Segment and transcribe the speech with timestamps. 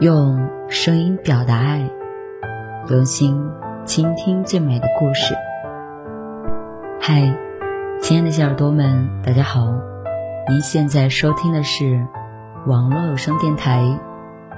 [0.00, 1.90] 用声音表达爱，
[2.88, 3.50] 用心
[3.84, 5.34] 倾听最美的故事。
[7.00, 7.34] 嗨，
[8.00, 9.97] 亲爱的小耳朵们，大家好！
[10.48, 12.06] 您现在收听的是
[12.66, 13.82] 网络有声电台。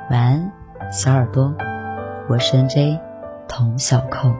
[0.08, 0.52] 晚安，
[0.92, 1.52] 小耳朵，
[2.28, 3.00] 我是 NJ
[3.48, 4.32] 童小扣。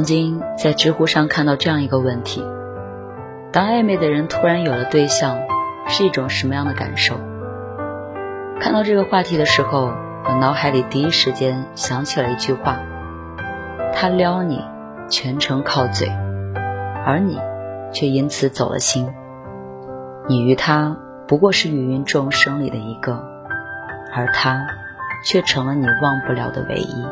[0.00, 2.42] 曾经在知乎上看到这样一个问题：
[3.52, 5.36] 当暧昧的人突然有了对象，
[5.88, 7.16] 是一种什么样的感受？
[8.58, 9.92] 看到这个话题的时候，
[10.24, 12.80] 我脑海里第一时间想起了一句话
[13.92, 14.64] ：“他撩你，
[15.10, 16.08] 全程靠嘴，
[17.04, 17.38] 而你
[17.92, 19.06] 却因此走了心。
[20.28, 20.96] 你与他
[21.28, 23.22] 不过是芸芸众生里的一个，
[24.14, 24.66] 而他
[25.26, 27.04] 却成了你忘不了的唯一。”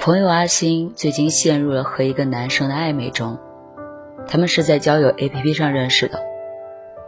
[0.00, 3.38] 朋友阿星最近陷入了和一个男生的暧昧中，
[4.26, 6.24] 他们是在交友 APP 上认识的，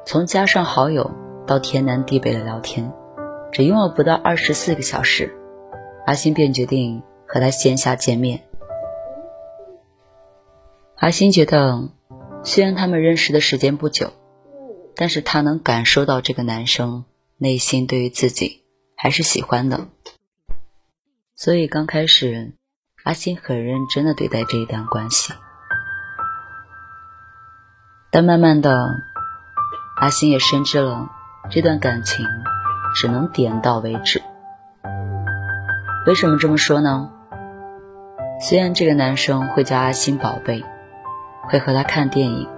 [0.05, 1.11] 从加上好友
[1.47, 2.93] 到天南地北的聊天，
[3.51, 5.35] 只用了不到二十四个小时，
[6.05, 8.43] 阿星便决定和他线下见面。
[10.97, 11.89] 阿星觉得，
[12.45, 14.13] 虽然他们认识的时间不久，
[14.95, 17.07] 但是他能感受到这个男生
[17.39, 18.65] 内心对于自己
[18.95, 19.89] 还是喜欢的，
[21.35, 22.53] 所以刚开始。
[23.05, 25.35] 阿星很认真的对待这一段关系，
[28.13, 29.01] 但慢慢的，
[29.97, 31.11] 阿星也深知了
[31.51, 32.25] 这段感情
[32.95, 34.23] 只能点到为止。
[36.07, 37.11] 为什么这么说呢？
[38.41, 40.65] 虽然这个男生会叫阿星宝贝，
[41.49, 42.49] 会和他看电影，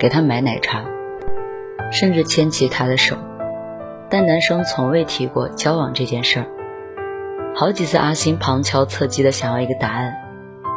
[0.00, 0.84] 给他买奶茶，
[1.92, 3.16] 甚至牵起他的手，
[4.10, 6.46] 但男生从未提过交往这件事儿。
[7.54, 10.16] 好几次，阿星旁敲侧击的想要一个答案，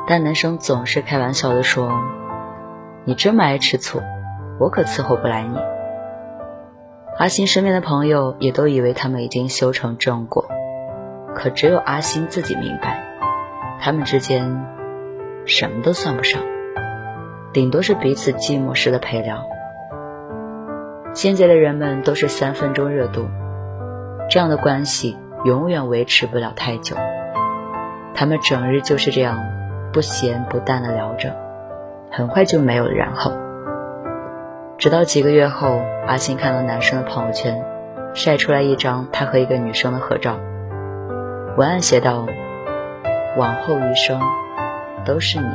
[0.07, 1.89] 但男生总是开玩笑的说
[3.05, 4.01] ：“你这么爱吃醋，
[4.59, 5.57] 我可伺候不来你。”
[7.17, 10.49] 阿星身边的朋友也都以为他们已经修成正果，
[11.33, 13.01] 可只有阿星自己明白，
[13.79, 14.65] 他们之间
[15.45, 16.41] 什么都算不上，
[17.53, 19.47] 顶多是彼此寂寞时的陪聊。
[21.13, 23.27] 现在的人们都是三分钟热度，
[24.29, 25.17] 这样的关系。
[25.45, 26.95] 永远维持不了太久，
[28.15, 29.37] 他们整日就是这样
[29.93, 31.35] 不咸不淡的聊着，
[32.11, 33.31] 很快就没有然后。
[34.79, 37.63] 直到几个月后，阿星看到男生的朋友圈
[38.15, 40.39] 晒出来一张他和一个女生的合照，
[41.57, 42.25] 文案写道
[43.37, 44.19] ：“往后余生
[45.05, 45.45] 都是你。”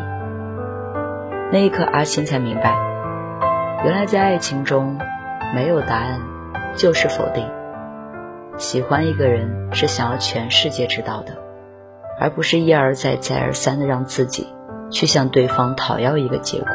[1.50, 2.78] 那一刻，阿星才明白，
[3.82, 4.96] 原来在爱情中，
[5.52, 6.20] 没有答案，
[6.76, 7.44] 就是否定。
[8.60, 11.32] 喜欢一个人是想要全世界知道的，
[12.20, 14.46] 而不是一而再、再而三的让自己
[14.90, 16.70] 去向对方讨要一个结果。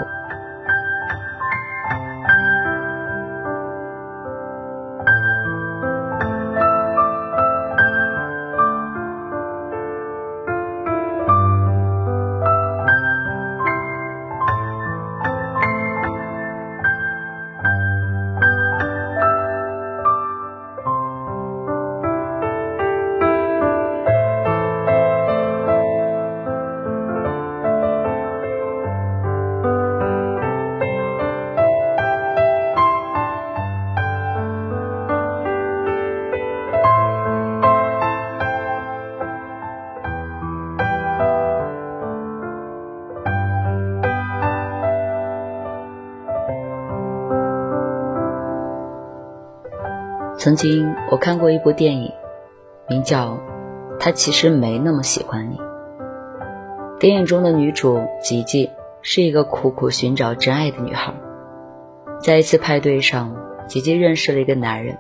[50.46, 52.12] 曾经我看过一部电影，
[52.88, 53.32] 名叫
[54.00, 55.58] 《他其实没那么喜欢你》。
[57.00, 58.70] 电影中的女主吉吉
[59.02, 61.16] 是一个苦苦寻找真爱的女孩，
[62.22, 63.36] 在一次派对上，
[63.68, 65.00] 吉吉认识了一个男人，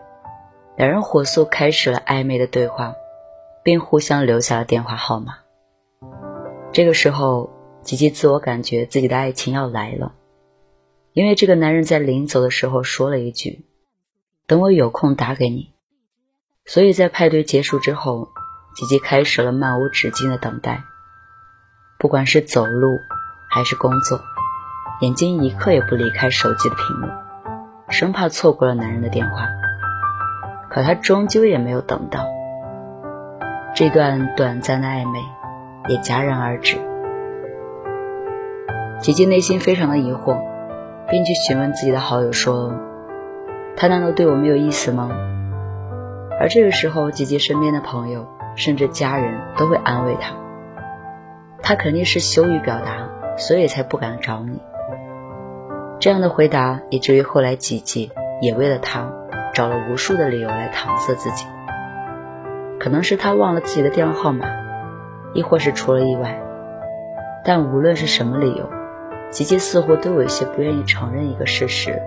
[0.77, 2.95] 两人火速开始了暧昧的对话，
[3.62, 5.36] 并互相留下了电话号码。
[6.71, 7.51] 这个时候，
[7.83, 10.15] 吉吉自我感觉自己的爱情要来了，
[11.13, 13.63] 因为这个男人在临走的时候说了一句。
[14.47, 15.71] 等我有空打给你。
[16.65, 18.30] 所以在派对结束之后，
[18.75, 20.83] 吉吉开始了漫无止境的等待。
[21.97, 23.00] 不管是走路
[23.50, 24.19] 还是工作，
[25.01, 27.07] 眼睛一刻也不离开手机的屏幕，
[27.89, 29.47] 生怕错过了男人的电话。
[30.69, 32.25] 可他终究也没有等到。
[33.74, 35.19] 这段短暂的暧昧
[35.88, 36.77] 也戛然而止。
[39.01, 40.39] 吉吉内心非常的疑惑，
[41.09, 42.74] 并去询问自己的好友说。
[43.77, 45.10] 他难道对我没有意思吗？
[46.39, 50.33] 而这个时候，姐姐身边的朋友甚至家人都会安慰她，
[51.62, 54.62] 她肯定是羞于表达，所以才不敢找你。
[56.00, 58.10] 这样的回答，以至于后来姐姐
[58.42, 59.10] 也为了他
[59.54, 61.45] 找了无数的理由来搪塞自己。
[62.80, 64.45] 可能是他忘了自己的电话号码，
[65.33, 66.39] 亦或是出了意外。
[67.44, 68.69] 但无论是什么理由，
[69.31, 72.01] 姐姐似乎都有一些不愿意承认一个事实：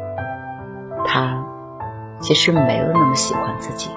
[2.21, 3.91] 其实没有那么喜欢自己。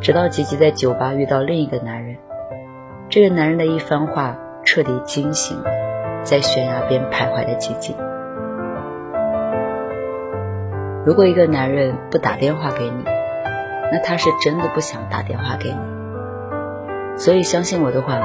[0.00, 2.16] 直到吉吉在酒吧遇到另一个男人，
[3.08, 5.64] 这个男人的一番话彻底惊醒了
[6.22, 7.96] 在悬崖边徘徊的吉吉。
[11.04, 13.04] 如果一个男人不打电话给你，
[13.92, 15.78] 那他是真的不想打电话给你。
[17.16, 18.20] 所以相信我的话，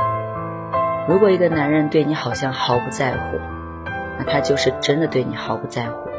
[1.08, 3.40] 如果一个男人对你好像毫不在乎，
[4.18, 6.10] 那他就是真的对你毫不在乎，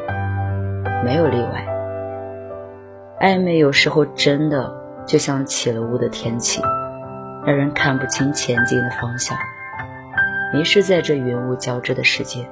[1.03, 1.76] 没有例外。
[3.19, 4.71] 暧昧有时候真的
[5.05, 6.61] 就像起了雾的天气，
[7.45, 9.35] 让人看不清前进的方向，
[10.53, 12.47] 迷失在这云雾交织的世界。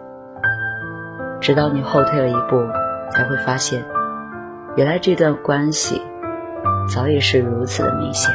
[1.39, 2.65] 直到你后退了一步，
[3.11, 3.85] 才会发现，
[4.75, 6.01] 原来这段关系
[6.91, 8.33] 早已是如此的明显。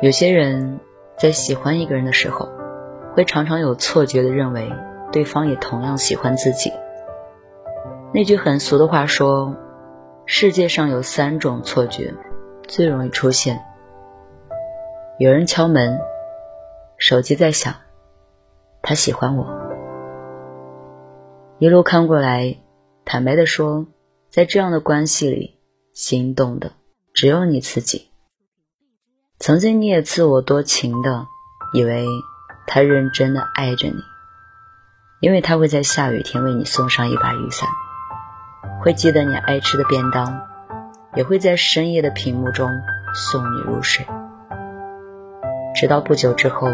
[0.00, 0.78] 有些人
[1.18, 2.48] 在喜欢一个人的时候，
[3.14, 4.72] 会常常有错觉的认为
[5.10, 6.72] 对方也同样喜欢自己。
[8.14, 9.56] 那句很俗的话说
[10.24, 12.14] ：“世界上有三种错觉
[12.68, 13.60] 最容易出现。
[15.18, 15.98] 有人敲门，
[16.96, 17.74] 手机在响，
[18.82, 19.46] 他喜欢我。
[21.58, 22.56] 一路看过来，
[23.04, 23.86] 坦白的说，
[24.30, 25.58] 在这样的关系里，
[25.92, 26.70] 心动的
[27.12, 28.04] 只有你自己。”
[29.40, 31.28] 曾经你也自我多情的，
[31.72, 32.04] 以为
[32.66, 34.02] 他认真的爱着你，
[35.20, 37.68] 因为他会在下雨天为你送上一把雨伞，
[38.80, 40.40] 会记得你爱吃的便当，
[41.14, 42.68] 也会在深夜的屏幕中
[43.14, 44.04] 送你入睡。
[45.72, 46.68] 直到不久之后，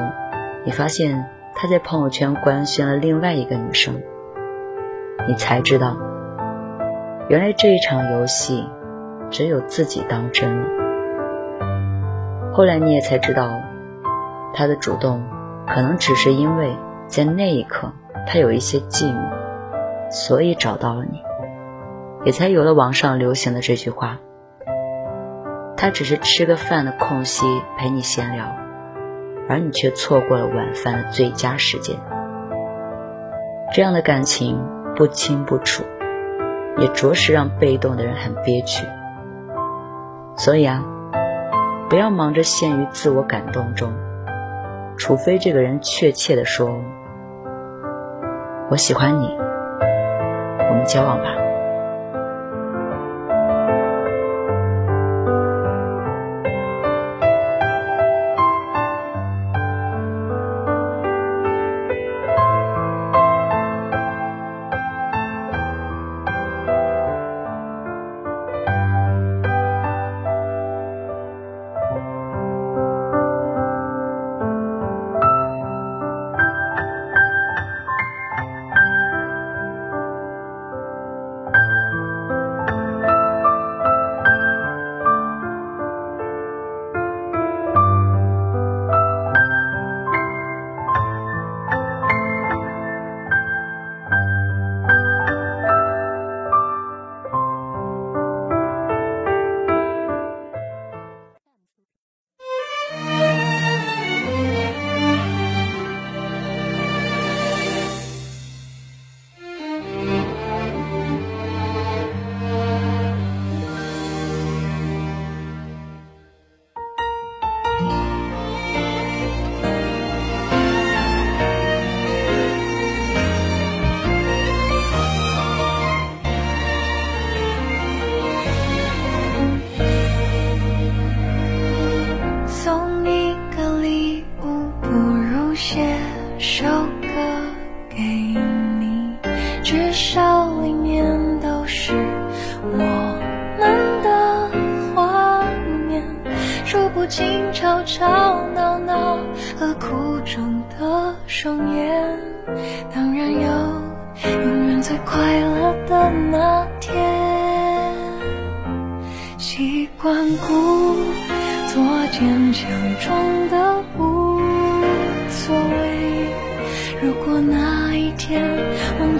[0.65, 4.01] 你发现他在朋友圈官宣了另外一个女生，
[5.29, 5.99] 你才知道，
[7.29, 8.67] 原来这一场游戏
[9.31, 10.84] 只有自己当真了。
[12.57, 13.51] 后来你也才知道，
[14.55, 15.25] 他的主动
[15.67, 16.77] 可能只是因为
[17.09, 17.93] 在那一刻
[18.29, 19.29] 他有一些寂寞，
[20.09, 21.21] 所以找到了你，
[22.25, 24.19] 也才有了网上流行的这句话：
[25.77, 27.45] 他只是吃个饭的空隙
[27.77, 28.47] 陪你闲聊，
[29.49, 31.99] 而你却错过了晚饭的最佳时间。
[33.73, 35.83] 这样的感情不清不楚，
[36.79, 38.87] 也着实让被动的人很憋屈。
[40.37, 40.85] 所以啊。
[41.89, 43.93] 不要忙着陷于自我感动中，
[44.97, 46.81] 除非这个人确切的说
[48.71, 49.37] ：“我喜欢你，
[50.59, 51.37] 我们交往吧。”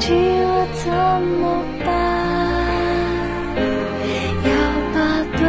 [0.05, 0.93] 起了怎
[1.23, 1.89] 么办？
[4.45, 4.51] 要
[4.93, 5.41] 把对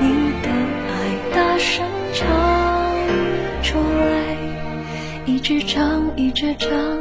[0.00, 0.04] 你
[0.42, 0.46] 的
[0.88, 0.92] 爱
[1.32, 2.26] 大声唱
[3.62, 4.10] 出来，
[5.24, 6.97] 一直唱，一直唱。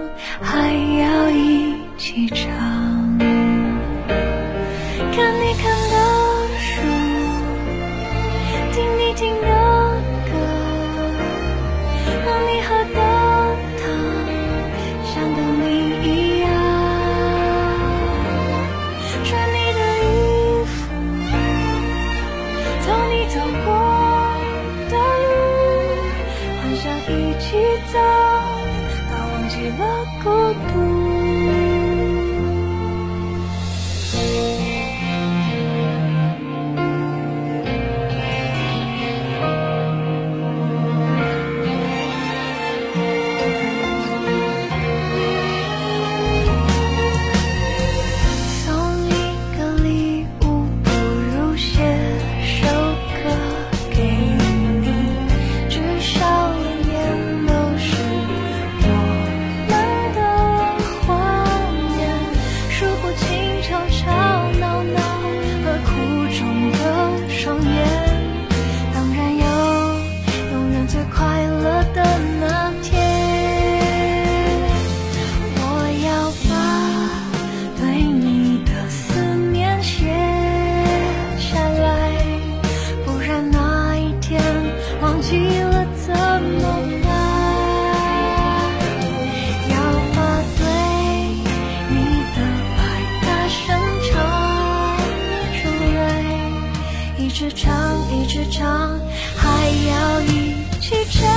[98.12, 99.00] 一直唱
[99.36, 101.37] 还要一起唱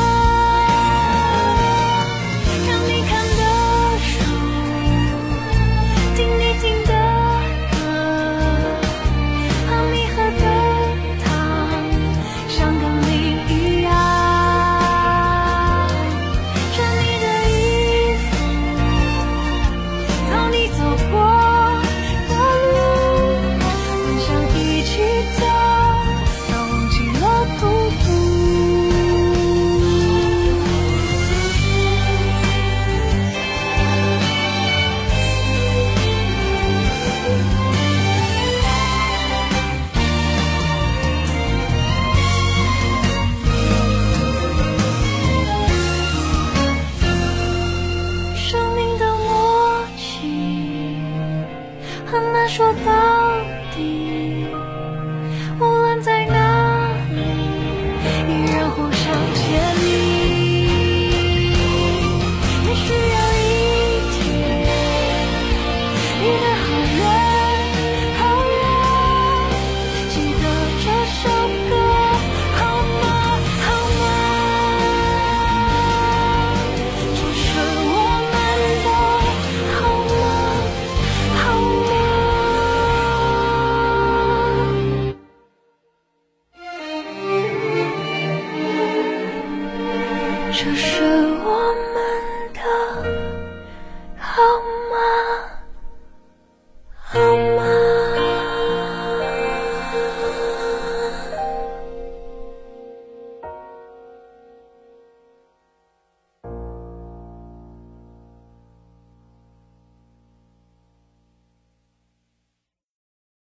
[90.62, 91.09] 这是